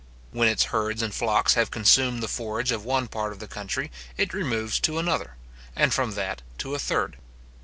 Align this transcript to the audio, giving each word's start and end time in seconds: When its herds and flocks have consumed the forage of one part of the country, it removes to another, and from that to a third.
When 0.31 0.47
its 0.47 0.63
herds 0.73 1.03
and 1.03 1.13
flocks 1.13 1.53
have 1.53 1.69
consumed 1.69 2.23
the 2.23 2.27
forage 2.27 2.71
of 2.71 2.83
one 2.83 3.07
part 3.07 3.33
of 3.33 3.37
the 3.37 3.45
country, 3.47 3.91
it 4.17 4.33
removes 4.33 4.79
to 4.79 4.97
another, 4.97 5.35
and 5.75 5.93
from 5.93 6.13
that 6.13 6.41
to 6.57 6.73
a 6.73 6.79
third. 6.79 7.17